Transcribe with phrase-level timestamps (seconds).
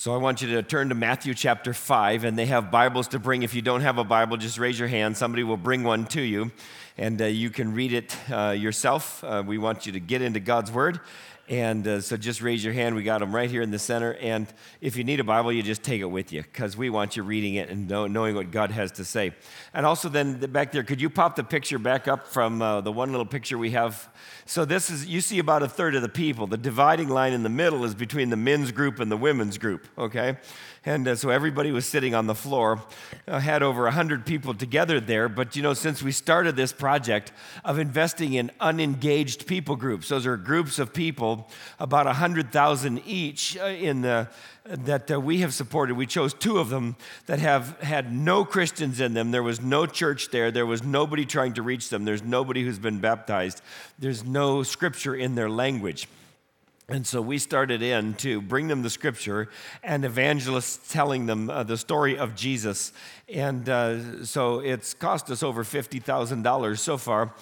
[0.00, 3.18] So I want you to turn to Matthew chapter 5, and they have Bibles to
[3.18, 3.42] bring.
[3.42, 5.14] If you don't have a Bible, just raise your hand.
[5.14, 6.52] Somebody will bring one to you,
[6.96, 9.22] and uh, you can read it uh, yourself.
[9.22, 11.00] Uh, we want you to get into God's Word.
[11.50, 12.94] And uh, so just raise your hand.
[12.94, 14.14] We got them right here in the center.
[14.14, 14.46] And
[14.80, 17.24] if you need a Bible, you just take it with you because we want you
[17.24, 19.32] reading it and know, knowing what God has to say.
[19.74, 22.92] And also, then back there, could you pop the picture back up from uh, the
[22.92, 24.08] one little picture we have?
[24.46, 26.46] So, this is, you see about a third of the people.
[26.46, 29.88] The dividing line in the middle is between the men's group and the women's group,
[29.98, 30.36] okay?
[30.86, 32.82] And uh, so everybody was sitting on the floor.
[33.28, 35.28] Had over 100 people together there.
[35.28, 37.32] But you know, since we started this project
[37.64, 43.64] of investing in unengaged people groups, those are groups of people, about 100,000 each uh,
[43.64, 44.28] in the,
[44.64, 45.96] that uh, we have supported.
[45.96, 49.32] We chose two of them that have had no Christians in them.
[49.32, 50.50] There was no church there.
[50.50, 52.06] There was nobody trying to reach them.
[52.06, 53.60] There's nobody who's been baptized.
[53.98, 56.08] There's no scripture in their language.
[56.90, 59.48] And so we started in to bring them the scripture
[59.84, 62.92] and evangelists telling them uh, the story of Jesus.
[63.32, 67.32] And uh, so it's cost us over $50,000 so far.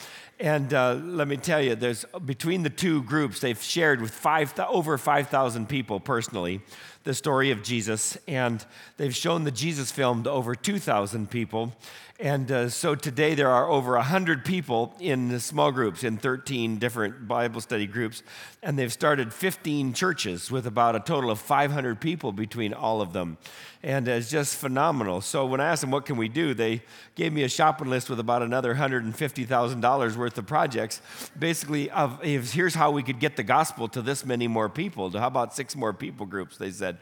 [0.41, 4.57] And uh, let me tell you, there's between the two groups, they've shared with five,
[4.61, 6.61] over 5,000 people personally
[7.03, 8.19] the story of Jesus.
[8.29, 8.65] And
[8.99, 11.73] they've shown the Jesus film to over 2,000 people.
[12.21, 17.29] And uh, so today there are over 100 people in small groups, in 13 different
[17.29, 18.25] Bible study groups,
[18.61, 23.13] and they've started 15 churches with about a total of 500 people between all of
[23.13, 23.39] them.
[23.83, 25.21] And it's just phenomenal.
[25.21, 26.53] So when I asked them, what can we do?
[26.53, 26.83] They
[27.15, 31.01] gave me a shopping list with about another $150,000 worth of projects.
[31.39, 35.11] Basically, of, here's how we could get the gospel to this many more people.
[35.11, 36.99] How about six more people groups, they said,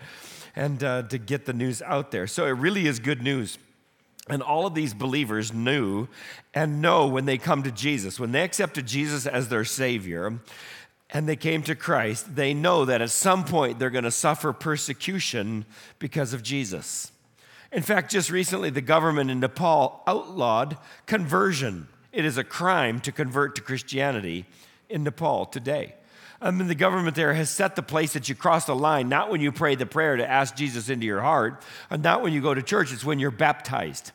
[0.55, 2.27] and uh, to get the news out there.
[2.27, 3.57] So it really is good news.
[4.29, 6.09] And all of these believers knew
[6.53, 10.41] and know when they come to Jesus, when they accepted Jesus as their Savior
[11.11, 14.53] and they came to Christ, they know that at some point they're going to suffer
[14.53, 15.65] persecution
[15.99, 17.13] because of Jesus.
[17.73, 21.89] In fact, just recently, the government in Nepal outlawed conversion.
[22.13, 24.47] It is a crime to convert to Christianity
[24.89, 25.95] in Nepal today.
[26.41, 29.31] I mean, the government there has set the place that you cross the line, not
[29.31, 32.43] when you pray the prayer to ask Jesus into your heart, and not when you
[32.43, 34.13] go to church, it's when you're baptized.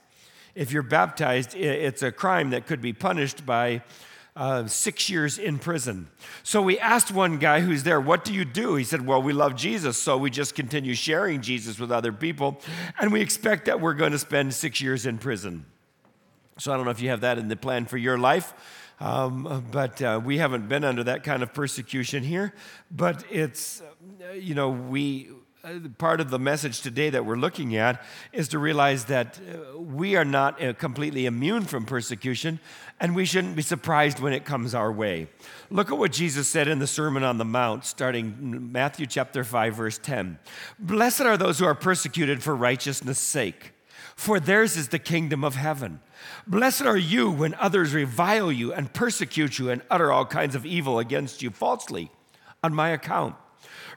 [0.53, 3.81] If you're baptized, it's a crime that could be punished by
[4.35, 6.07] uh, six years in prison.
[6.43, 8.75] So we asked one guy who's there, What do you do?
[8.75, 12.61] He said, Well, we love Jesus, so we just continue sharing Jesus with other people,
[12.99, 15.65] and we expect that we're going to spend six years in prison.
[16.57, 18.53] So I don't know if you have that in the plan for your life.
[19.01, 22.53] Um, but uh, we haven't been under that kind of persecution here.
[22.91, 25.29] But it's, uh, you know, we,
[25.99, 30.15] part of the message today that we're looking at is to realize that uh, we
[30.15, 32.59] are not uh, completely immune from persecution,
[32.99, 35.27] and we shouldn't be surprised when it comes our way.
[35.69, 39.75] Look at what Jesus said in the Sermon on the Mount, starting Matthew chapter 5,
[39.75, 40.39] verse 10.
[40.79, 43.73] Blessed are those who are persecuted for righteousness' sake,
[44.15, 46.01] for theirs is the kingdom of heaven.
[46.47, 50.65] Blessed are you when others revile you and persecute you and utter all kinds of
[50.65, 52.09] evil against you falsely
[52.63, 53.35] on my account.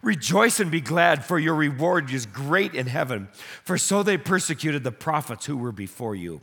[0.02, 3.28] Rejoice and be glad, for your reward is great in heaven,
[3.62, 6.41] for so they persecuted the prophets who were before you.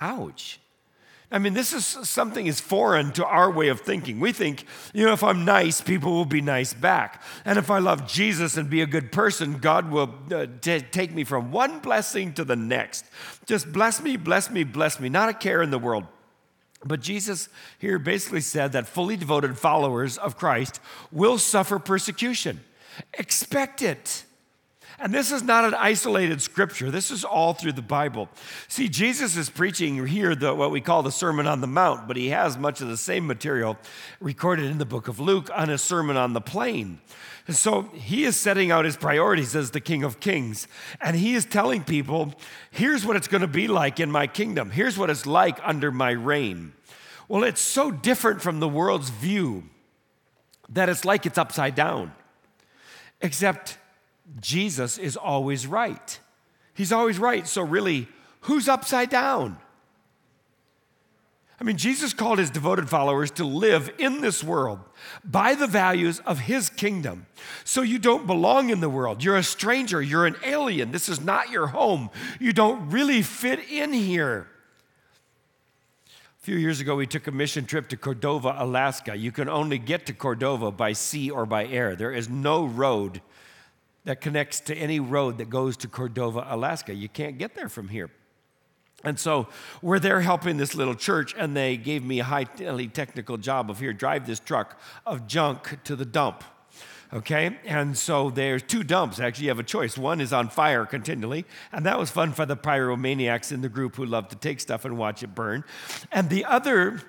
[0.00, 0.60] Ouch.
[1.32, 4.18] I mean, this is something is foreign to our way of thinking.
[4.18, 7.22] We think, you know, if I'm nice, people will be nice back.
[7.44, 11.14] And if I love Jesus and be a good person, God will uh, t- take
[11.14, 13.04] me from one blessing to the next.
[13.46, 15.08] Just bless me, bless me, bless me.
[15.08, 16.04] Not a care in the world.
[16.84, 17.48] But Jesus
[17.78, 20.80] here basically said that fully devoted followers of Christ
[21.12, 22.60] will suffer persecution.
[23.14, 24.24] Expect it.
[25.02, 26.90] And this is not an isolated scripture.
[26.90, 28.28] This is all through the Bible.
[28.68, 32.18] See, Jesus is preaching here the, what we call the Sermon on the Mount, but
[32.18, 33.78] he has much of the same material
[34.20, 37.00] recorded in the book of Luke on a Sermon on the Plain.
[37.46, 40.68] And so he is setting out his priorities as the King of Kings.
[41.00, 42.34] And he is telling people,
[42.70, 44.70] here's what it's going to be like in my kingdom.
[44.70, 46.74] Here's what it's like under my reign.
[47.26, 49.64] Well, it's so different from the world's view
[50.68, 52.12] that it's like it's upside down.
[53.22, 53.78] Except
[54.40, 56.20] Jesus is always right.
[56.74, 57.46] He's always right.
[57.46, 58.08] So, really,
[58.42, 59.58] who's upside down?
[61.60, 64.80] I mean, Jesus called his devoted followers to live in this world
[65.22, 67.26] by the values of his kingdom.
[67.64, 69.22] So you don't belong in the world.
[69.22, 70.00] You're a stranger.
[70.00, 70.90] You're an alien.
[70.90, 72.08] This is not your home.
[72.38, 74.46] You don't really fit in here.
[76.40, 79.14] A few years ago, we took a mission trip to Cordova, Alaska.
[79.14, 81.94] You can only get to Cordova by sea or by air.
[81.94, 83.20] There is no road
[84.04, 86.94] that connects to any road that goes to Cordova, Alaska.
[86.94, 88.10] You can't get there from here.
[89.02, 89.48] And so
[89.80, 93.80] we're there helping this little church, and they gave me a highly technical job of
[93.80, 96.44] here, drive this truck of junk to the dump.
[97.12, 99.18] Okay, and so there's two dumps.
[99.18, 99.98] Actually, you have a choice.
[99.98, 103.96] One is on fire continually, and that was fun for the pyromaniacs in the group
[103.96, 105.64] who love to take stuff and watch it burn.
[106.12, 107.00] And the other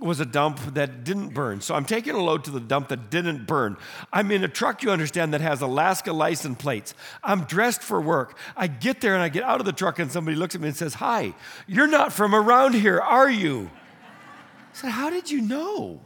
[0.00, 1.60] was a dump that didn't burn.
[1.60, 3.76] So I'm taking a load to the dump that didn't burn.
[4.12, 6.94] I'm in a truck, you understand, that has Alaska license plates.
[7.24, 8.36] I'm dressed for work.
[8.56, 10.68] I get there and I get out of the truck, and somebody looks at me
[10.68, 11.34] and says, Hi,
[11.66, 13.70] you're not from around here, are you?
[14.02, 16.00] I said, How did you know?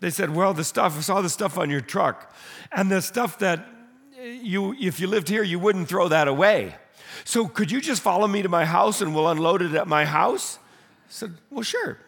[0.00, 2.34] They said, Well, the stuff, I saw the stuff on your truck.
[2.72, 3.64] And the stuff that
[4.20, 6.74] you, if you lived here, you wouldn't throw that away.
[7.24, 10.04] So could you just follow me to my house and we'll unload it at my
[10.04, 10.58] house?
[11.06, 11.98] I said, Well, sure.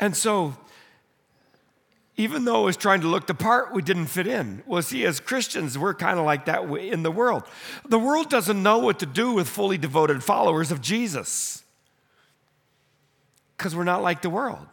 [0.00, 0.56] And so,
[2.16, 4.62] even though it was trying to look the part, we didn't fit in.
[4.66, 7.44] Well, see, as Christians, we're kind of like that in the world.
[7.88, 11.62] The world doesn't know what to do with fully devoted followers of Jesus
[13.56, 14.66] because we're not like the world.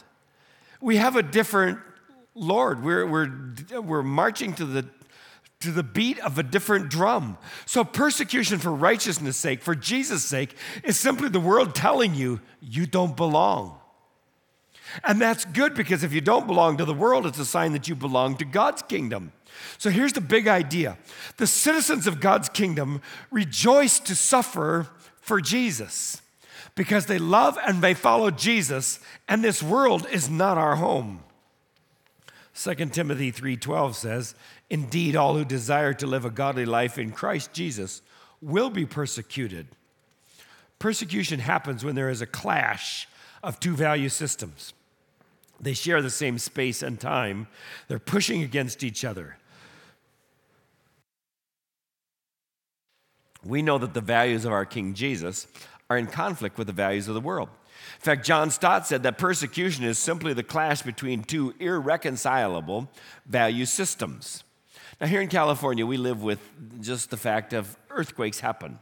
[0.81, 1.79] We have a different
[2.33, 2.83] Lord.
[2.83, 4.85] We're, we're, we're marching to the,
[5.61, 7.37] to the beat of a different drum.
[7.65, 12.85] So, persecution for righteousness' sake, for Jesus' sake, is simply the world telling you you
[12.85, 13.79] don't belong.
[15.03, 17.87] And that's good because if you don't belong to the world, it's a sign that
[17.87, 19.31] you belong to God's kingdom.
[19.77, 20.97] So here's the big idea
[21.37, 23.01] the citizens of God's kingdom
[23.31, 24.87] rejoice to suffer
[25.21, 26.21] for Jesus
[26.75, 31.23] because they love and they follow Jesus, and this world is not our home.
[32.53, 34.35] 2 Timothy 3:12 says,
[34.69, 38.01] "Indeed all who desire to live a godly life in Christ Jesus
[38.41, 39.67] will be persecuted."
[40.77, 43.07] Persecution happens when there is a clash
[43.43, 44.73] of two value systems.
[45.61, 47.47] They share the same space and time.
[47.87, 49.37] They're pushing against each other.
[53.43, 55.47] We know that the values of our King Jesus
[55.89, 57.49] are in conflict with the values of the world.
[57.95, 62.89] In fact, John Stott said that persecution is simply the clash between two irreconcilable
[63.25, 64.43] value systems.
[64.99, 66.39] Now, here in California, we live with
[66.81, 68.79] just the fact of earthquakes happen.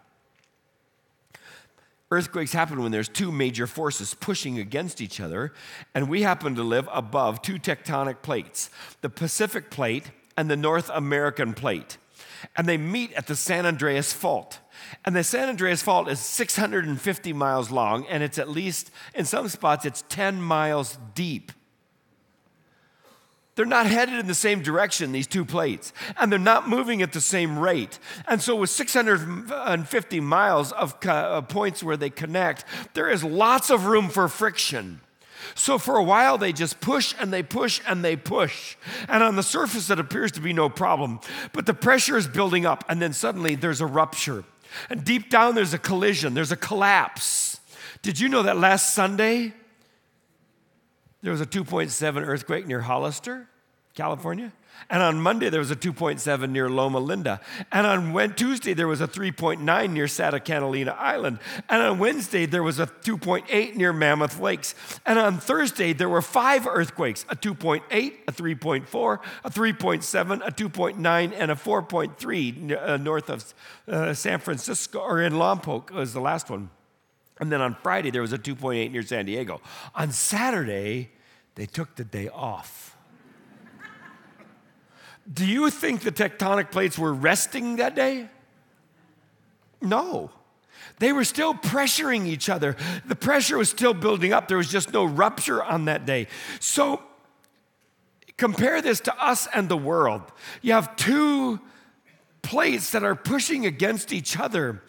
[2.09, 5.54] Earthquakes happen when there's two major forces pushing against each other,
[5.94, 8.69] and we happen to live above two tectonic plates
[9.01, 11.98] the Pacific Plate and the North American Plate.
[12.56, 14.59] And they meet at the San Andreas Fault.
[15.04, 19.50] And the San Andreas Fault is 650 miles long, and it's at least, in some
[19.50, 21.51] spots, it's 10 miles deep.
[23.57, 27.12] They're not headed in the same direction, these two plates, and they're not moving at
[27.12, 27.98] the same rate.
[28.27, 33.88] And so, with 650 miles of uh, points where they connect, there is lots of
[33.88, 35.01] room for friction.
[35.56, 38.75] So, for a while, they just push and they push and they push.
[39.09, 41.19] And on the surface, it appears to be no problem.
[41.51, 44.44] But the pressure is building up, and then suddenly there's a rupture.
[44.88, 47.59] And deep down, there's a collision, there's a collapse.
[48.04, 49.56] Did you know that last Sunday,
[51.21, 53.47] there was a 2.7 earthquake near Hollister,
[53.95, 54.53] California.
[54.89, 57.41] And on Monday, there was a 2.7 near Loma Linda.
[57.71, 61.39] And on Tuesday, there was a 3.9 near Santa Catalina Island.
[61.67, 64.75] And on Wednesday, there was a 2.8 near Mammoth Lakes.
[65.05, 67.81] And on Thursday, there were five earthquakes a 2.8,
[68.27, 73.53] a 3.4, a 3.7, a 2.9, and a 4.3 uh, north of
[73.87, 76.69] uh, San Francisco, or in Lompoc was the last one.
[77.39, 79.61] And then on Friday, there was a 2.8 near San Diego.
[79.95, 81.11] On Saturday,
[81.55, 82.95] they took the day off.
[85.31, 88.29] Do you think the tectonic plates were resting that day?
[89.81, 90.31] No.
[90.99, 92.75] They were still pressuring each other.
[93.06, 94.47] The pressure was still building up.
[94.47, 96.27] There was just no rupture on that day.
[96.59, 97.03] So
[98.37, 100.21] compare this to us and the world.
[100.61, 101.59] You have two
[102.41, 104.81] plates that are pushing against each other.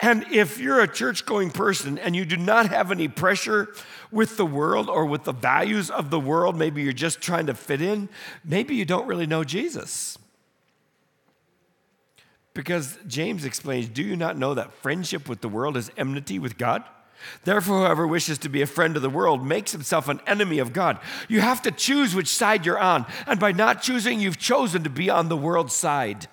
[0.00, 3.68] And if you're a church going person and you do not have any pressure
[4.10, 7.54] with the world or with the values of the world, maybe you're just trying to
[7.54, 8.08] fit in,
[8.44, 10.18] maybe you don't really know Jesus.
[12.54, 16.58] Because James explains, Do you not know that friendship with the world is enmity with
[16.58, 16.82] God?
[17.44, 20.72] Therefore, whoever wishes to be a friend of the world makes himself an enemy of
[20.72, 20.98] God.
[21.28, 23.06] You have to choose which side you're on.
[23.26, 26.28] And by not choosing, you've chosen to be on the world's side.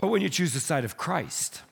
[0.00, 1.62] But when you choose the side of Christ,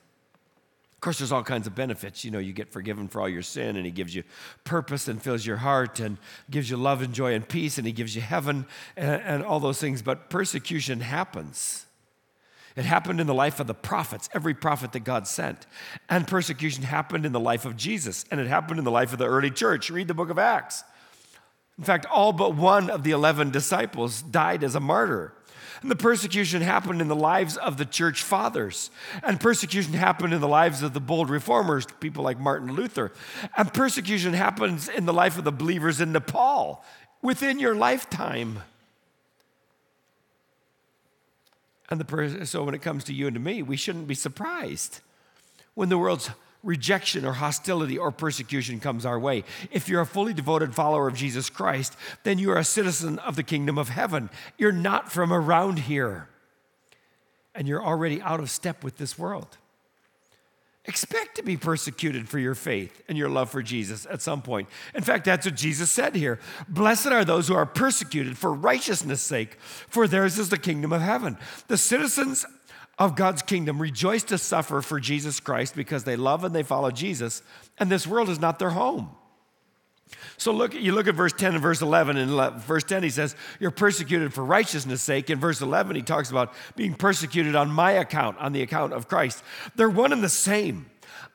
[0.98, 2.24] of course, there's all kinds of benefits.
[2.24, 4.24] You know, you get forgiven for all your sin, and He gives you
[4.64, 6.18] purpose and fills your heart and
[6.50, 8.66] gives you love and joy and peace, and He gives you heaven
[8.96, 10.02] and, and all those things.
[10.02, 11.86] But persecution happens.
[12.74, 15.66] It happened in the life of the prophets, every prophet that God sent.
[16.08, 19.20] And persecution happened in the life of Jesus, and it happened in the life of
[19.20, 19.90] the early church.
[19.90, 20.82] Read the book of Acts.
[21.78, 25.32] In fact, all but one of the 11 disciples died as a martyr.
[25.82, 28.90] And the persecution happened in the lives of the church fathers.
[29.22, 33.12] And persecution happened in the lives of the bold reformers, people like Martin Luther.
[33.56, 36.84] And persecution happens in the life of the believers in Nepal
[37.22, 38.62] within your lifetime.
[41.90, 45.00] And the so when it comes to you and to me, we shouldn't be surprised
[45.74, 46.30] when the world's
[46.62, 49.44] rejection or hostility or persecution comes our way.
[49.70, 53.36] If you're a fully devoted follower of Jesus Christ, then you are a citizen of
[53.36, 54.30] the kingdom of heaven.
[54.56, 56.28] You're not from around here,
[57.54, 59.56] and you're already out of step with this world.
[60.84, 64.70] Expect to be persecuted for your faith and your love for Jesus at some point.
[64.94, 66.40] In fact, that's what Jesus said here.
[66.66, 71.02] Blessed are those who are persecuted for righteousness' sake, for theirs is the kingdom of
[71.02, 71.36] heaven.
[71.66, 72.46] The citizens
[72.98, 76.90] of God's kingdom rejoice to suffer for Jesus Christ because they love and they follow
[76.90, 77.42] Jesus,
[77.78, 79.10] and this world is not their home.
[80.36, 82.16] So look, you look at verse 10 and verse 11.
[82.16, 85.30] In verse 10, he says, You're persecuted for righteousness' sake.
[85.30, 89.08] In verse 11, he talks about being persecuted on my account, on the account of
[89.08, 89.42] Christ.
[89.76, 90.86] They're one and the same.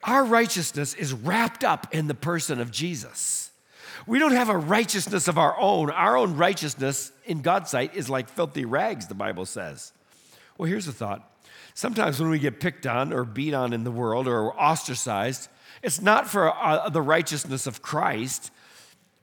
[0.04, 3.52] Our righteousness is wrapped up in the person of Jesus.
[4.06, 5.90] We don't have a righteousness of our own.
[5.90, 9.94] Our own righteousness in God's sight is like filthy rags, the Bible says.
[10.58, 11.30] Well, here's a thought.
[11.74, 15.50] Sometimes when we get picked on or beat on in the world or ostracized,
[15.82, 18.52] it's not for uh, the righteousness of Christ.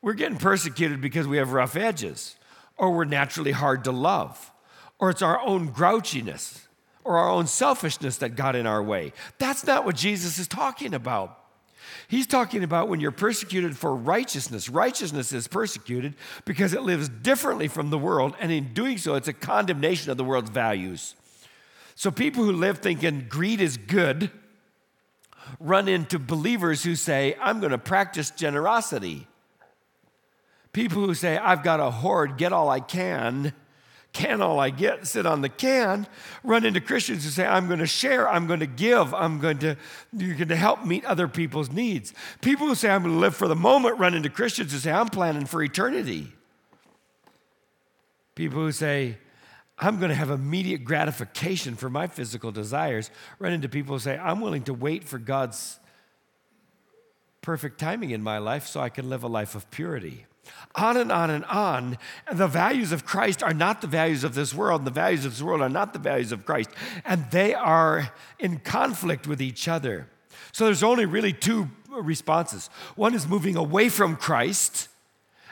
[0.02, 2.36] We're getting persecuted because we have rough edges,
[2.76, 4.50] or we're naturally hard to love,
[4.98, 6.66] or it's our own grouchiness
[7.04, 9.12] or our own selfishness that got in our way.
[9.38, 11.36] That's not what Jesus is talking about.
[12.08, 14.68] He's talking about when you're persecuted for righteousness.
[14.68, 19.28] Righteousness is persecuted because it lives differently from the world, and in doing so, it's
[19.28, 21.14] a condemnation of the world's values.
[22.00, 24.30] So people who live thinking greed is good
[25.58, 29.26] run into believers who say, I'm going to practice generosity.
[30.72, 33.52] People who say, I've got a hoard, get all I can,
[34.14, 36.06] can all I get, sit on the can,
[36.42, 39.58] run into Christians who say, I'm going to share, I'm going to give, I'm going
[39.58, 39.76] to,
[40.16, 42.14] you're going to help meet other people's needs.
[42.40, 44.90] People who say, I'm going to live for the moment, run into Christians who say,
[44.90, 46.32] I'm planning for eternity.
[48.34, 49.18] People who say,
[49.80, 54.18] I'm going to have immediate gratification for my physical desires, run into people who say,
[54.18, 55.80] I'm willing to wait for God's
[57.40, 60.26] perfect timing in my life so I can live a life of purity.
[60.74, 61.96] On and on and on.
[62.30, 65.42] The values of Christ are not the values of this world, the values of this
[65.42, 66.70] world are not the values of Christ.
[67.04, 70.08] And they are in conflict with each other.
[70.52, 74.89] So there's only really two responses one is moving away from Christ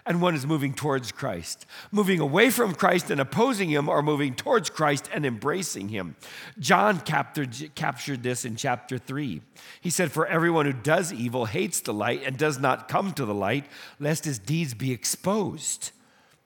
[0.09, 1.67] and one is moving towards Christ.
[1.93, 6.17] Moving away from Christ and opposing him, or moving towards Christ and embracing him.
[6.59, 9.43] John captured, captured this in chapter 3.
[9.83, 13.27] He said, For everyone who does evil hates the light and does not come to
[13.27, 13.67] the light,
[14.01, 15.93] lest his deeds be exposed.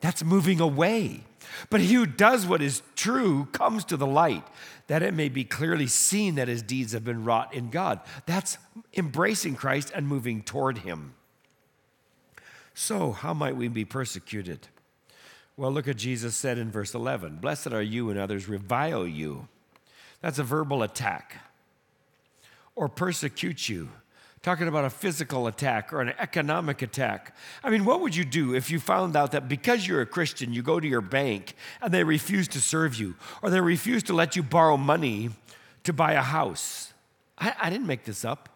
[0.01, 1.23] That's moving away.
[1.71, 4.45] But he who does what is true comes to the light,
[4.89, 8.01] that it may be clearly seen that his deeds have been wrought in God.
[8.27, 8.59] That's
[8.97, 11.15] embracing Christ and moving toward him.
[12.75, 14.69] So, how might we be persecuted?
[15.57, 19.49] Well, look at Jesus said in verse 11 Blessed are you when others revile you.
[20.21, 21.37] That's a verbal attack.
[22.75, 23.91] Or persecute you.
[24.43, 27.37] Talking about a physical attack or an economic attack.
[27.63, 30.53] I mean, what would you do if you found out that because you're a Christian,
[30.53, 34.15] you go to your bank and they refuse to serve you, or they refuse to
[34.15, 35.31] let you borrow money
[35.85, 36.93] to buy a house?
[37.39, 38.49] I, I didn't make this up.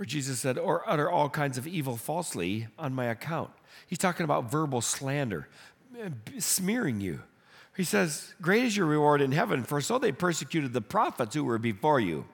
[0.00, 3.50] Where Jesus said, or utter all kinds of evil falsely on my account.
[3.86, 5.46] He's talking about verbal slander,
[6.38, 7.20] smearing you.
[7.76, 11.44] He says, Great is your reward in heaven, for so they persecuted the prophets who
[11.44, 12.24] were before you.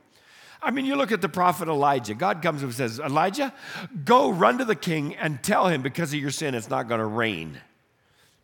[0.63, 2.15] I mean, you look at the prophet Elijah.
[2.15, 3.53] God comes and says, Elijah,
[4.05, 7.01] go run to the king and tell him because of your sin it's not going
[7.01, 7.61] to rain.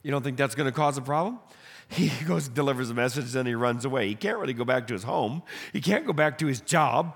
[0.02, 1.38] You don't think that's going to cause a problem?
[1.90, 4.08] He goes delivers a message, then he runs away.
[4.08, 5.44] He can't really go back to his home.
[5.72, 7.14] He can't go back to his job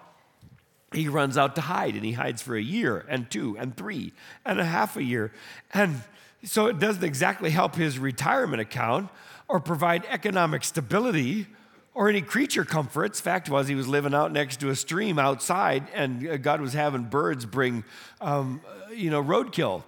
[0.93, 4.13] he runs out to hide and he hides for a year and two and three
[4.45, 5.33] and a half a year.
[5.75, 6.03] And
[6.45, 9.11] so it doesn't exactly help his retirement account
[9.49, 11.47] or provide economic stability
[11.95, 13.21] or any creature comforts.
[13.21, 17.05] Fact was, he was living out next to a stream outside, and God was having
[17.05, 17.85] birds bring,
[18.21, 18.61] um,
[18.95, 19.83] you know, roadkill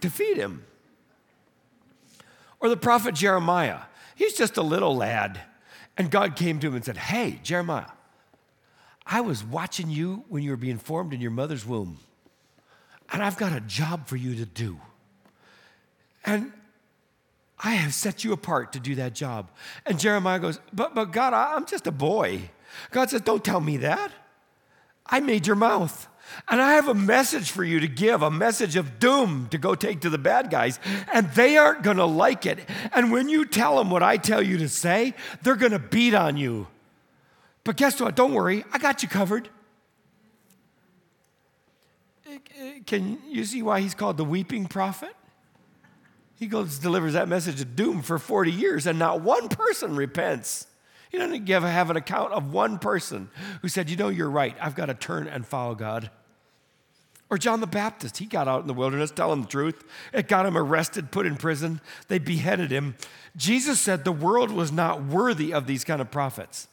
[0.00, 0.64] to feed him.
[2.60, 3.80] Or the prophet Jeremiah.
[4.14, 5.40] He's just a little lad.
[5.96, 7.90] And God came to him and said, Hey, Jeremiah,
[9.10, 11.98] I was watching you when you were being formed in your mother's womb,
[13.12, 14.78] and I've got a job for you to do.
[16.24, 16.52] And
[17.58, 19.50] I have set you apart to do that job.
[19.84, 22.50] And Jeremiah goes, But, but God, I'm just a boy.
[22.92, 24.12] God says, Don't tell me that.
[25.04, 26.06] I made your mouth.
[26.48, 29.74] And I have a message for you to give, a message of doom to go
[29.74, 30.78] take to the bad guys.
[31.12, 32.60] And they aren't going to like it.
[32.92, 36.14] And when you tell them what I tell you to say, they're going to beat
[36.14, 36.68] on you.
[37.64, 38.14] But guess what?
[38.14, 39.48] Don't worry, I got you covered.
[42.28, 45.14] Eh, eh, can you see why he's called the weeping prophet?
[46.40, 50.66] he goes, delivers that message of doom for 40 years, and not one person repents.
[51.10, 53.28] He doesn't give, have an account of one person
[53.60, 54.56] who said, You know, you're right.
[54.58, 56.10] I've got to turn and follow God.
[57.28, 59.84] Or John the Baptist, he got out in the wilderness telling the truth.
[60.14, 61.80] It got him arrested, put in prison.
[62.08, 62.96] They beheaded him.
[63.36, 66.68] Jesus said the world was not worthy of these kind of prophets.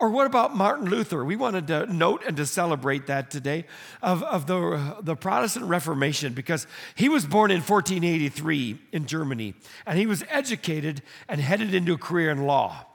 [0.00, 1.22] Or what about Martin Luther?
[1.26, 3.66] We wanted to note and to celebrate that today
[4.00, 9.52] of, of the, the Protestant Reformation because he was born in 1483 in Germany
[9.84, 12.86] and he was educated and headed into a career in law.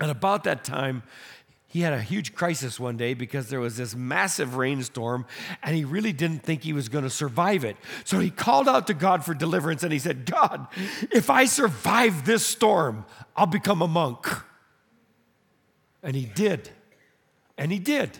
[0.00, 1.04] And about that time,
[1.68, 5.26] he had a huge crisis one day because there was this massive rainstorm
[5.62, 7.76] and he really didn't think he was going to survive it.
[8.04, 10.66] So he called out to God for deliverance and he said, God,
[11.12, 13.04] if I survive this storm,
[13.36, 14.26] I'll become a monk.
[16.06, 16.70] And he did.
[17.58, 18.16] And he did.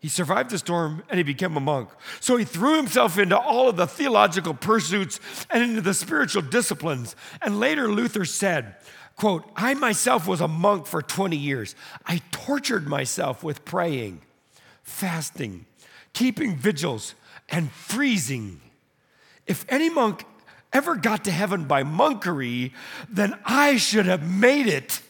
[0.00, 1.90] He survived the storm and he became a monk.
[2.18, 7.14] So he threw himself into all of the theological pursuits and into the spiritual disciplines.
[7.40, 8.74] And later Luther said,
[9.16, 11.76] quote, I myself was a monk for 20 years.
[12.04, 14.20] I tortured myself with praying,
[14.82, 15.66] fasting,
[16.14, 17.14] keeping vigils,
[17.48, 18.60] and freezing.
[19.46, 20.24] If any monk
[20.72, 22.72] ever got to heaven by monkery,
[23.08, 25.00] then I should have made it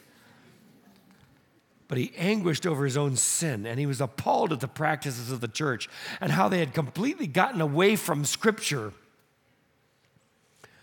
[1.88, 5.40] but he anguished over his own sin and he was appalled at the practices of
[5.40, 5.88] the church
[6.20, 8.92] and how they had completely gotten away from Scripture.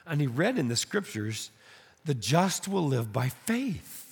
[0.05, 1.51] And he read in the Scriptures,
[2.03, 4.05] the just will live by faith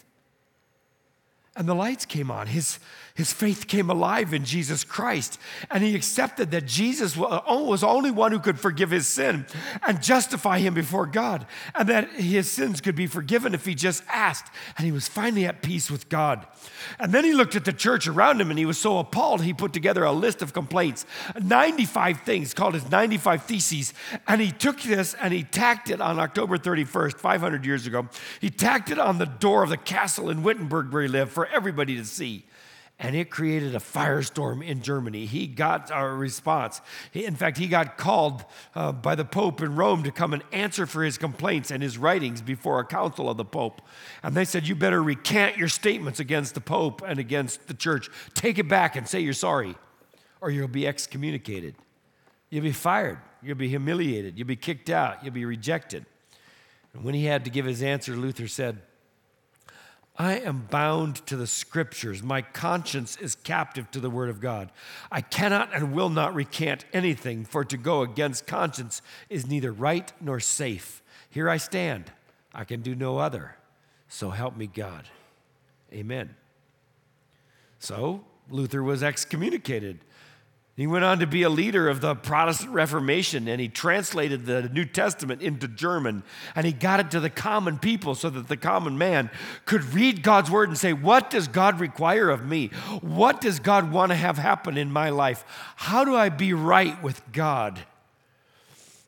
[1.55, 2.47] and the lights came on.
[2.47, 2.79] His,
[3.15, 5.39] his faith came alive in Jesus Christ.
[5.69, 9.45] And he accepted that Jesus was the only one who could forgive his sin
[9.85, 14.03] and justify him before God, and that his sins could be forgiven if he just
[14.07, 14.51] asked.
[14.77, 16.47] And he was finally at peace with God.
[16.99, 19.53] And then he looked at the church around him and he was so appalled, he
[19.53, 21.05] put together a list of complaints
[21.41, 23.93] 95 things called his 95 Theses.
[24.27, 28.07] And he took this and he tacked it on October 31st, 500 years ago.
[28.41, 31.45] He tacked it on the door of the castle in Wittenberg where he lived for
[31.47, 32.45] everybody to see.
[32.99, 35.25] And it created a firestorm in Germany.
[35.25, 36.79] He got a response.
[37.11, 40.85] In fact, he got called uh, by the Pope in Rome to come and answer
[40.85, 43.81] for his complaints and his writings before a council of the Pope.
[44.21, 48.09] And they said, You better recant your statements against the Pope and against the church.
[48.35, 49.75] Take it back and say you're sorry,
[50.39, 51.75] or you'll be excommunicated.
[52.49, 53.17] You'll be fired.
[53.41, 54.37] You'll be humiliated.
[54.37, 55.23] You'll be kicked out.
[55.23, 56.05] You'll be rejected.
[56.93, 58.79] And when he had to give his answer, Luther said,
[60.15, 62.21] I am bound to the scriptures.
[62.21, 64.71] My conscience is captive to the word of God.
[65.11, 70.13] I cannot and will not recant anything, for to go against conscience is neither right
[70.21, 71.01] nor safe.
[71.29, 72.11] Here I stand.
[72.53, 73.55] I can do no other.
[74.07, 75.05] So help me God.
[75.91, 76.35] Amen.
[77.79, 79.99] So Luther was excommunicated.
[80.75, 84.69] He went on to be a leader of the Protestant Reformation and he translated the
[84.69, 86.23] New Testament into German
[86.55, 89.29] and he got it to the common people so that the common man
[89.65, 92.69] could read God's word and say, What does God require of me?
[93.01, 95.45] What does God want to have happen in my life?
[95.75, 97.79] How do I be right with God?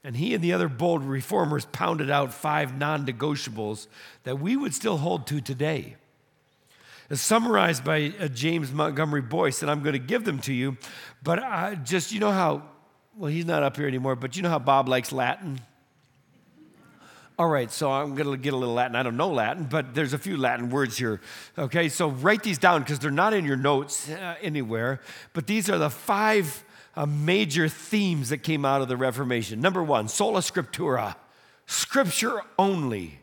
[0.03, 3.87] And he and the other bold reformers pounded out five non negotiables
[4.23, 5.95] that we would still hold to today.
[7.09, 10.77] It's summarized by uh, James Montgomery Boice, and I'm going to give them to you.
[11.21, 12.63] But I just, you know how,
[13.15, 15.61] well, he's not up here anymore, but you know how Bob likes Latin?
[17.37, 18.95] All right, so I'm going to get a little Latin.
[18.95, 21.21] I don't know Latin, but there's a few Latin words here.
[21.57, 25.01] Okay, so write these down because they're not in your notes uh, anywhere.
[25.33, 26.63] But these are the five
[26.95, 29.59] uh, major themes that came out of the Reformation.
[29.59, 31.15] Number one, sola scriptura,
[31.67, 33.19] scripture only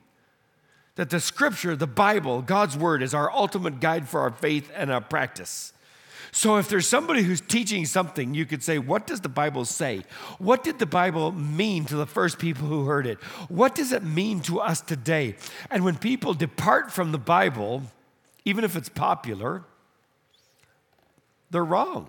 [0.97, 4.91] that the scripture, the Bible, God's word, is our ultimate guide for our faith and
[4.91, 5.73] our practice.
[6.35, 10.03] So if there's somebody who's teaching something, you could say, What does the Bible say?
[10.39, 13.23] What did the Bible mean to the first people who heard it?
[13.49, 15.37] What does it mean to us today?
[15.71, 17.83] And when people depart from the Bible,
[18.47, 19.63] even if it's popular,
[21.51, 22.09] they're wrong.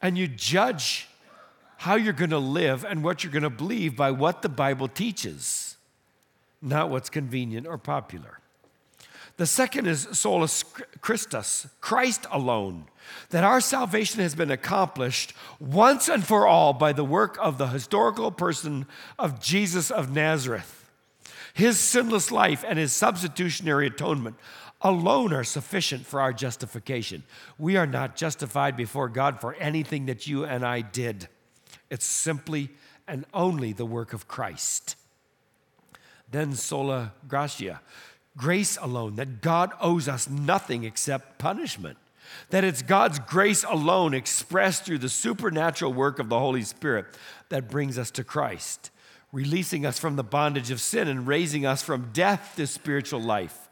[0.00, 1.08] And you judge
[1.78, 4.86] how you're going to live and what you're going to believe by what the Bible
[4.86, 5.75] teaches
[6.66, 8.40] not what's convenient or popular.
[9.36, 10.64] The second is solus
[11.00, 12.86] Christus, Christ alone,
[13.30, 17.66] that our salvation has been accomplished once and for all by the work of the
[17.66, 18.86] historical person
[19.18, 20.90] of Jesus of Nazareth.
[21.52, 24.36] His sinless life and his substitutionary atonement
[24.80, 27.22] alone are sufficient for our justification.
[27.58, 31.28] We are not justified before God for anything that you and I did,
[31.90, 32.70] it's simply
[33.06, 34.96] and only the work of Christ
[36.36, 37.80] then sola gratia.
[38.36, 41.96] Grace alone, that God owes us nothing except punishment.
[42.50, 47.06] That it's God's grace alone expressed through the supernatural work of the Holy Spirit
[47.48, 48.90] that brings us to Christ.
[49.32, 53.68] releasing us from the bondage of sin and raising us from death to spiritual life.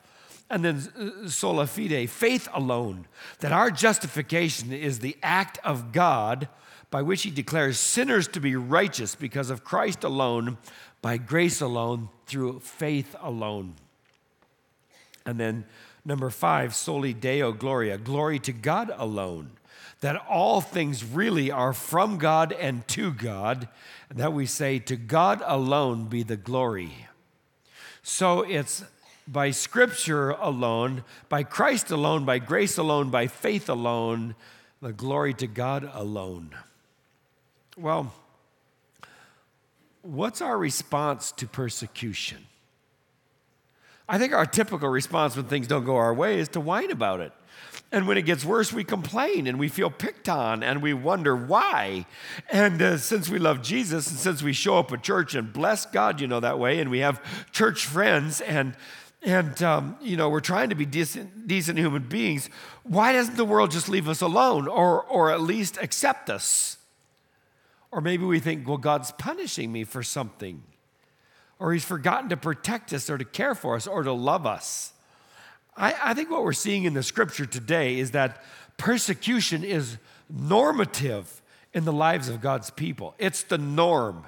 [0.50, 0.82] And then
[1.24, 3.06] uh, sola fide, faith alone,
[3.40, 6.48] that our justification is the act of God
[6.94, 10.58] by which he declares sinners to be righteous because of Christ alone,
[11.02, 13.74] by grace alone, through faith alone.
[15.26, 15.64] And then
[16.04, 19.50] number five, soli deo gloria, glory to God alone
[20.02, 23.66] that all things really are from God and to God,
[24.08, 27.08] and that we say, To God alone be the glory.
[28.04, 28.84] So it's
[29.26, 34.36] by Scripture alone, by Christ alone, by grace alone, by faith alone,
[34.80, 36.54] the glory to God alone.
[37.76, 38.12] Well,
[40.02, 42.46] what's our response to persecution?
[44.08, 47.20] I think our typical response when things don't go our way is to whine about
[47.20, 47.32] it.
[47.90, 51.34] And when it gets worse, we complain and we feel picked on and we wonder
[51.34, 52.06] why.
[52.50, 55.86] And uh, since we love Jesus and since we show up at church and bless
[55.86, 57.20] God, you know, that way, and we have
[57.52, 58.76] church friends and
[59.22, 62.50] and um, you know we're trying to be decent, decent human beings
[62.82, 66.76] why doesn't the world just leave us alone or, or at least accept us
[67.94, 70.62] or maybe we think well god's punishing me for something
[71.58, 74.94] or he's forgotten to protect us or to care for us or to love us
[75.76, 78.42] I, I think what we're seeing in the scripture today is that
[78.76, 79.98] persecution is
[80.30, 83.14] normative in the lives of God's people.
[83.18, 84.26] It's the norm.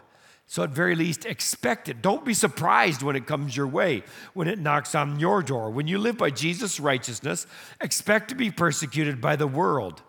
[0.49, 2.03] So, at very least, expect it.
[2.03, 5.71] Don't be surprised when it comes your way, when it knocks on your door.
[5.71, 7.49] When you live by Jesus' righteousness,
[7.81, 10.03] expect to be persecuted by the world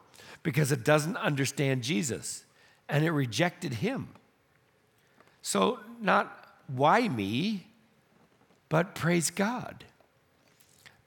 [0.44, 2.46] because it doesn't understand Jesus
[2.90, 4.10] and it rejected him.
[5.42, 7.68] So, not why me,
[8.70, 9.86] but praise God.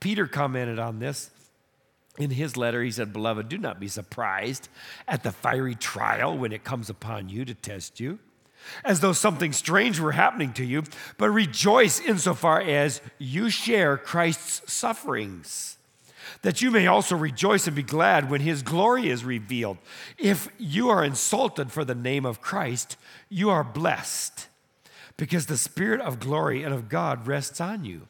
[0.00, 1.30] Peter commented on this
[2.18, 2.82] in his letter.
[2.82, 4.68] He said, Beloved, do not be surprised
[5.06, 8.18] at the fiery trial when it comes upon you to test you,
[8.84, 10.84] as though something strange were happening to you,
[11.18, 15.76] but rejoice insofar as you share Christ's sufferings.
[16.42, 19.78] That you may also rejoice and be glad when his glory is revealed.
[20.18, 22.96] If you are insulted for the name of Christ,
[23.28, 24.48] you are blessed,
[25.16, 28.08] because the Spirit of glory and of God rests on you.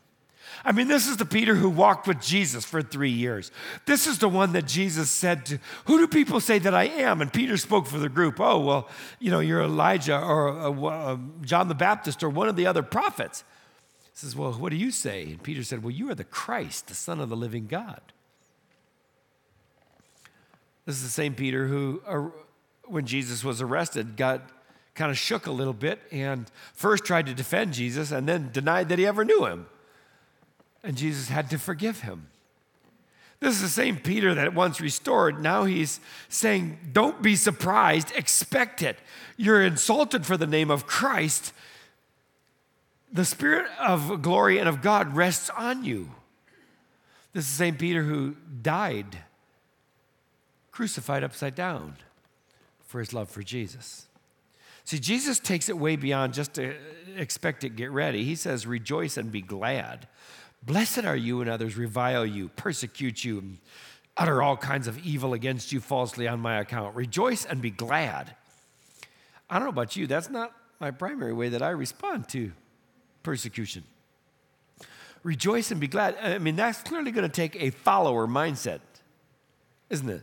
[0.64, 3.50] I mean, this is the Peter who walked with Jesus for three years.
[3.86, 7.20] This is the one that Jesus said to, Who do people say that I am?
[7.20, 8.40] And Peter spoke for the group.
[8.40, 12.56] Oh, well, you know, you're Elijah or uh, uh, John the Baptist or one of
[12.56, 13.44] the other prophets.
[14.12, 15.24] He says, Well, what do you say?
[15.24, 18.00] And Peter said, Well, you are the Christ, the Son of the living God.
[20.86, 22.28] This is the same Peter who, uh,
[22.86, 24.42] when Jesus was arrested, got
[24.94, 28.88] kind of shook a little bit and first tried to defend Jesus and then denied
[28.88, 29.66] that he ever knew him.
[30.82, 32.28] And Jesus had to forgive him.
[33.40, 35.42] This is the same Peter that once restored.
[35.42, 38.98] Now he's saying, Don't be surprised, expect it.
[39.38, 41.54] You're insulted for the name of Christ.
[43.12, 46.10] The Spirit of glory and of God rests on you.
[47.32, 47.78] This is St.
[47.78, 49.18] Peter who died,
[50.70, 51.96] crucified upside down
[52.84, 54.06] for his love for Jesus.
[54.84, 56.74] See, Jesus takes it way beyond just to
[57.16, 58.24] expect it, get ready.
[58.24, 60.08] He says, Rejoice and be glad.
[60.62, 63.56] Blessed are you when others revile you, persecute you,
[64.16, 66.94] utter all kinds of evil against you falsely on my account.
[66.94, 68.34] Rejoice and be glad.
[69.48, 72.52] I don't know about you, that's not my primary way that I respond to
[73.22, 73.84] persecution.
[75.22, 76.16] Rejoice and be glad.
[76.22, 78.80] I mean, that's clearly going to take a follower mindset,
[79.90, 80.22] isn't it?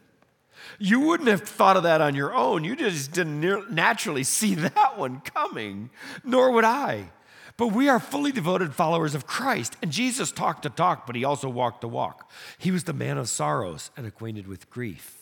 [0.80, 2.64] You wouldn't have thought of that on your own.
[2.64, 5.92] You just didn't naturally see that one coming,
[6.24, 7.12] nor would I.
[7.58, 9.78] But we are fully devoted followers of Christ.
[9.82, 12.30] And Jesus talked the talk, but he also walked the walk.
[12.60, 15.17] He was the man of sorrows and acquainted with grief.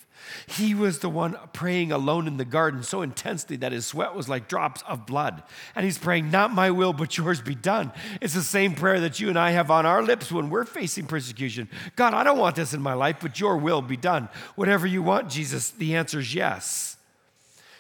[0.47, 4.29] He was the one praying alone in the garden so intensely that his sweat was
[4.29, 5.43] like drops of blood.
[5.75, 7.91] And he's praying, Not my will, but yours be done.
[8.21, 11.05] It's the same prayer that you and I have on our lips when we're facing
[11.05, 11.69] persecution.
[11.95, 14.29] God, I don't want this in my life, but your will be done.
[14.55, 16.97] Whatever you want, Jesus, the answer is yes.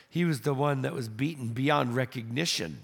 [0.09, 2.79] He was the one that was beaten beyond recognition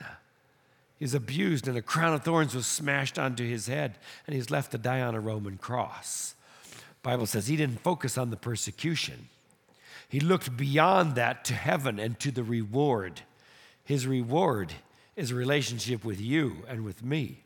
[1.01, 4.69] He's abused, and a crown of thorns was smashed onto his head, and he's left
[4.73, 6.35] to die on a Roman cross.
[7.01, 9.27] Bible says he didn't focus on the persecution.
[10.11, 13.21] He looked beyond that to heaven and to the reward.
[13.85, 14.73] His reward
[15.15, 17.43] is a relationship with you and with me.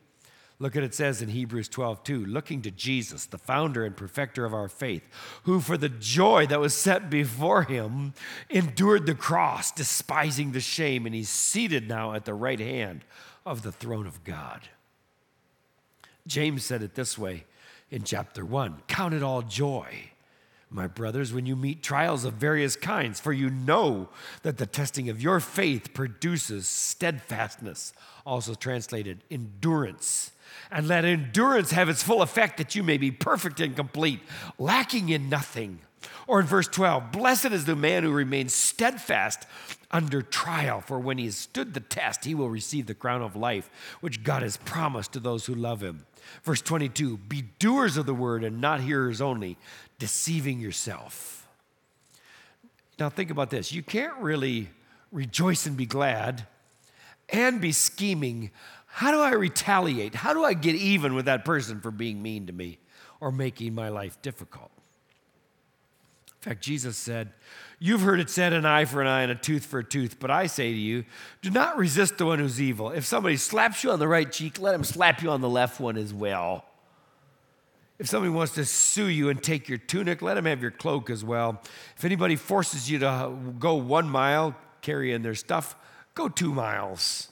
[0.57, 4.45] Look at it says in Hebrews 12, 2, looking to Jesus, the founder and perfecter
[4.45, 5.07] of our faith,
[5.43, 8.15] who for the joy that was set before him
[8.49, 13.05] endured the cross, despising the shame, and he's seated now at the right hand
[13.45, 14.69] of the throne of God.
[16.25, 17.43] James said it this way
[17.91, 20.09] in chapter 1 Count it all joy
[20.69, 24.09] my brothers, when you meet trials of various kinds, for you know
[24.41, 27.93] that the testing of your faith produces steadfastness,
[28.25, 30.31] also translated endurance.
[30.71, 34.21] And let endurance have its full effect that you may be perfect and complete,
[34.57, 35.79] lacking in nothing.
[36.27, 39.45] Or in verse 12, blessed is the man who remains steadfast
[39.91, 43.35] under trial, for when he has stood the test, he will receive the crown of
[43.35, 43.69] life,
[44.01, 46.05] which God has promised to those who love him.
[46.43, 49.57] Verse 22 Be doers of the word and not hearers only,
[49.99, 51.47] deceiving yourself.
[52.99, 53.71] Now, think about this.
[53.71, 54.69] You can't really
[55.11, 56.47] rejoice and be glad
[57.29, 58.51] and be scheming.
[58.87, 60.15] How do I retaliate?
[60.15, 62.79] How do I get even with that person for being mean to me
[63.19, 64.71] or making my life difficult?
[66.45, 67.31] In fact, Jesus said,
[67.79, 70.17] You've heard it said, an eye for an eye and a tooth for a tooth.
[70.19, 71.03] But I say to you,
[71.41, 72.91] do not resist the one who's evil.
[72.91, 75.79] If somebody slaps you on the right cheek, let him slap you on the left
[75.79, 76.63] one as well.
[77.97, 81.09] If somebody wants to sue you and take your tunic, let him have your cloak
[81.09, 81.61] as well.
[81.97, 85.75] If anybody forces you to go one mile carrying their stuff,
[86.13, 87.29] go two miles.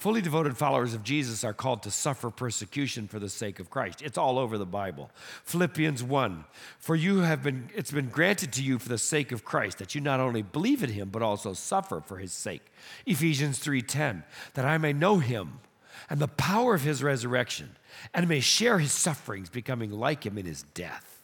[0.00, 4.00] Fully devoted followers of Jesus are called to suffer persecution for the sake of Christ.
[4.00, 5.10] It's all over the Bible.
[5.44, 6.44] Philippians 1
[6.78, 9.94] For you have been, it's been granted to you for the sake of Christ that
[9.94, 12.62] you not only believe in him, but also suffer for his sake.
[13.04, 14.22] Ephesians 3:10
[14.54, 15.60] That I may know him
[16.08, 17.76] and the power of his resurrection,
[18.14, 21.22] and may share his sufferings, becoming like him in his death.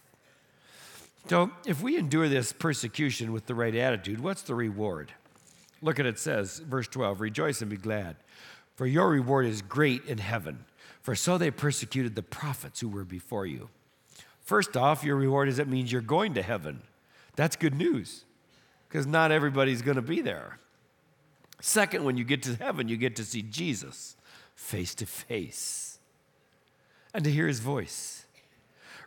[1.30, 5.12] So, if we endure this persecution with the right attitude, what's the reward?
[5.80, 8.16] Look at it says, verse 12 Rejoice and be glad
[8.76, 10.64] for your reward is great in heaven.
[11.02, 13.70] For so they persecuted the prophets who were before you.
[14.40, 16.82] First off, your reward is it means you're going to heaven.
[17.34, 18.24] That's good news
[18.88, 20.58] because not everybody's going to be there.
[21.60, 24.16] Second, when you get to heaven, you get to see Jesus
[24.54, 25.98] face to face
[27.14, 28.15] and to hear his voice.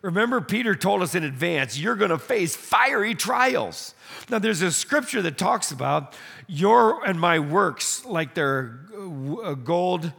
[0.01, 3.93] Remember, Peter told us in advance, you're going to face fiery trials.
[4.29, 6.15] Now, there's a scripture that talks about
[6.47, 10.13] your and my works, like they're uh, gold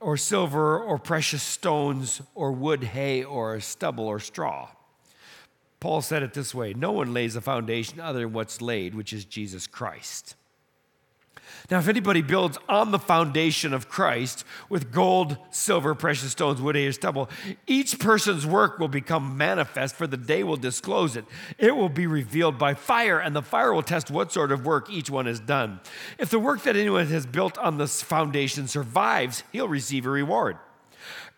[0.00, 4.68] or silver or precious stones or wood, hay, or stubble or straw.
[5.78, 9.12] Paul said it this way No one lays a foundation other than what's laid, which
[9.12, 10.34] is Jesus Christ.
[11.70, 16.74] Now, if anybody builds on the foundation of Christ with gold, silver, precious stones, wood,
[16.74, 17.30] hay, or stubble,
[17.66, 21.24] each person's work will become manifest, for the day will disclose it.
[21.58, 24.90] It will be revealed by fire, and the fire will test what sort of work
[24.90, 25.80] each one has done.
[26.18, 30.56] If the work that anyone has built on this foundation survives, he'll receive a reward.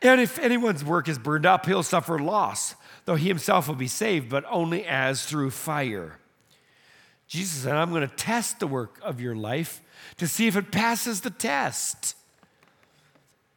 [0.01, 3.87] And if anyone's work is burned up, he'll suffer loss, though he himself will be
[3.87, 6.19] saved, but only as through fire.
[7.29, 9.81] Jesus said, I'm going to test the work of your life
[10.17, 12.17] to see if it passes the test.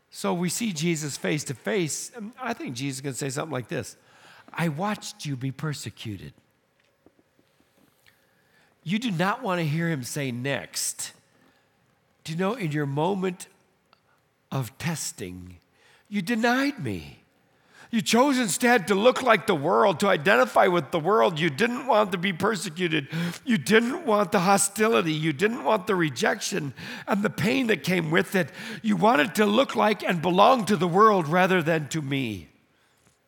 [0.10, 2.12] So we see Jesus face to face.
[2.42, 3.98] I think Jesus can say something like this
[4.54, 6.34] I watched you be persecuted.
[8.84, 11.12] You do not want to hear him say next.
[12.24, 13.48] Do you know, in your moment
[14.52, 15.58] of testing,
[16.08, 17.20] you denied me.
[17.96, 21.40] You chose instead to look like the world, to identify with the world.
[21.40, 23.08] You didn't want to be persecuted.
[23.46, 25.14] You didn't want the hostility.
[25.14, 26.74] You didn't want the rejection
[27.08, 28.50] and the pain that came with it.
[28.82, 32.50] You wanted to look like and belong to the world rather than to me.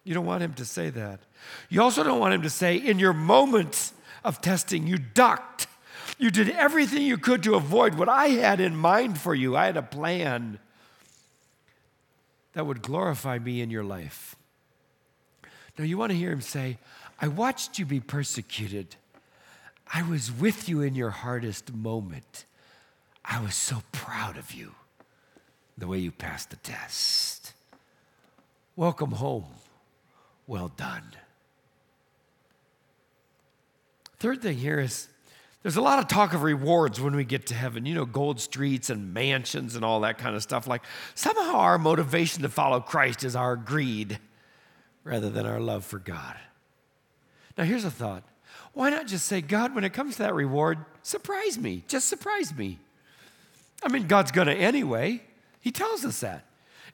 [0.03, 1.21] You don't want him to say that.
[1.69, 3.93] You also don't want him to say, in your moments
[4.25, 5.67] of testing, you ducked.
[6.17, 9.55] You did everything you could to avoid what I had in mind for you.
[9.55, 10.59] I had a plan
[12.51, 14.36] that would glorify me in your life.
[15.77, 16.77] No, you want to hear him say,
[17.19, 18.95] I watched you be persecuted.
[19.93, 22.45] I was with you in your hardest moment.
[23.23, 24.73] I was so proud of you,
[25.77, 27.53] the way you passed the test.
[28.75, 29.45] Welcome home.
[30.47, 31.03] Well done.
[34.19, 35.09] Third thing here is
[35.61, 38.39] there's a lot of talk of rewards when we get to heaven, you know, gold
[38.39, 40.65] streets and mansions and all that kind of stuff.
[40.65, 44.19] Like somehow our motivation to follow Christ is our greed
[45.07, 46.35] rather than our love for God.
[47.57, 48.23] Now, here's a thought
[48.73, 52.55] why not just say, God, when it comes to that reward, surprise me, just surprise
[52.55, 52.77] me?
[53.83, 55.23] I mean, God's gonna anyway.
[55.59, 56.45] He tells us that.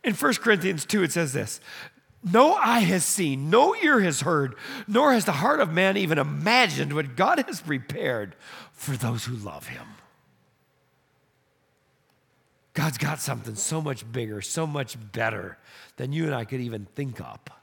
[0.03, 1.59] In 1 Corinthians 2, it says this
[2.23, 4.55] No eye has seen, no ear has heard,
[4.87, 8.35] nor has the heart of man even imagined what God has prepared
[8.71, 9.85] for those who love him.
[12.73, 15.57] God's got something so much bigger, so much better
[15.97, 17.62] than you and I could even think up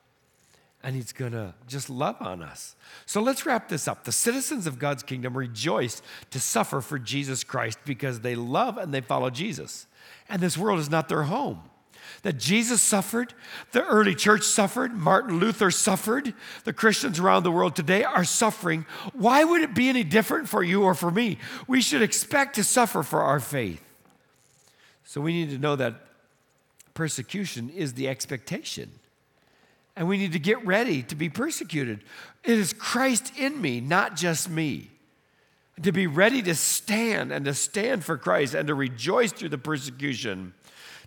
[0.83, 2.75] and he's going to just love on us.
[3.05, 4.05] So let's wrap this up.
[4.05, 8.93] The citizens of God's kingdom rejoice to suffer for Jesus Christ because they love and
[8.93, 9.87] they follow Jesus.
[10.29, 11.63] And this world is not their home.
[12.23, 13.35] that Jesus suffered,
[13.73, 18.85] the early church suffered, Martin Luther suffered, the Christians around the world today are suffering.
[19.13, 21.39] Why would it be any different for you or for me?
[21.67, 23.83] We should expect to suffer for our faith.
[25.05, 25.95] So we need to know that
[26.95, 28.91] persecution is the expectation.
[30.01, 32.03] And we need to get ready to be persecuted.
[32.43, 34.89] It is Christ in me, not just me.
[35.83, 39.59] To be ready to stand and to stand for Christ and to rejoice through the
[39.59, 40.55] persecution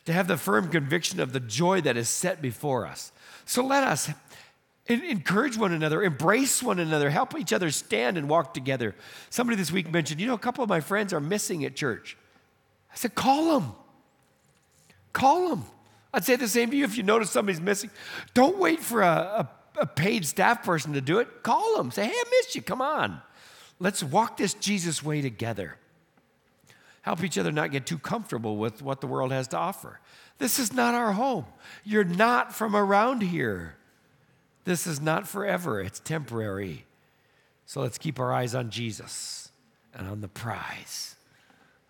[0.06, 3.12] to have the firm conviction of the joy that is set before us.
[3.46, 4.12] So let us
[4.86, 8.94] encourage one another, embrace one another, help each other stand and walk together.
[9.32, 12.16] Somebody this week mentioned, you know, a couple of my friends are missing at church.
[12.92, 13.74] I said, call them.
[15.14, 15.66] Call them.
[16.14, 17.90] I'd say the same to you if you notice somebody's missing.
[18.34, 21.44] Don't wait for a, a, a paid staff person to do it.
[21.44, 21.92] Call them.
[21.92, 22.62] Say, hey, I missed you.
[22.62, 23.22] Come on.
[23.80, 25.78] Let's walk this Jesus way together
[27.04, 30.00] help each other not get too comfortable with what the world has to offer.
[30.40, 31.46] This is not our home.
[31.84, 33.76] You're not from around here.
[34.64, 36.86] This is not forever, it's temporary.
[37.66, 39.50] So let's keep our eyes on Jesus
[39.94, 41.16] and on the prize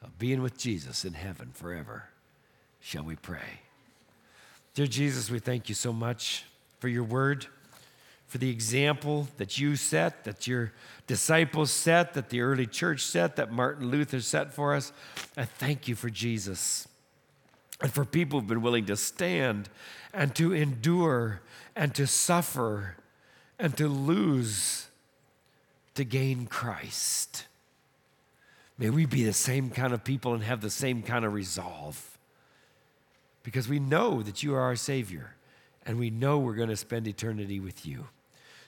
[0.02, 2.10] of being with Jesus in heaven forever.
[2.80, 3.62] Shall we pray?
[4.74, 6.46] Dear Jesus, we thank you so much
[6.80, 7.46] for your word
[8.26, 10.72] for the example that you set, that your
[11.06, 14.92] disciples set, that the early church set, that Martin Luther set for us.
[15.38, 16.88] I thank you for Jesus
[17.80, 19.70] and for people who've been willing to stand
[20.12, 21.42] and to endure
[21.76, 22.96] and to suffer
[23.60, 24.88] and to lose
[25.94, 27.46] to gain Christ.
[28.80, 32.13] May we be the same kind of people and have the same kind of resolve
[33.44, 35.36] because we know that you are our Savior
[35.86, 38.08] and we know we're going to spend eternity with you.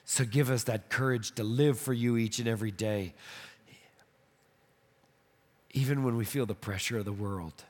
[0.04, 3.14] So give us that courage to live for you each and every day,
[5.72, 7.64] even when we feel the pressure of the world,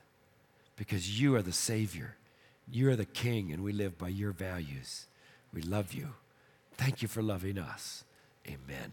[0.76, 2.16] because you are the Savior,
[2.70, 5.06] you are the King, and we live by your values.
[5.54, 6.08] We love you.
[6.76, 8.04] Thank you for loving us.
[8.46, 8.92] Amen.